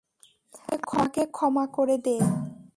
[0.91, 2.17] আমাকে ক্ষমা করে দে।